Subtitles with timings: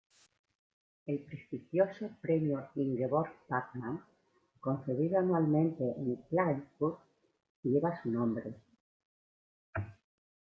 [1.05, 4.03] El prestigioso Premio Ingeborg Bachmann,
[4.59, 6.97] concedido anualmente en Klagenfurt,
[7.61, 8.51] lleva su nombre.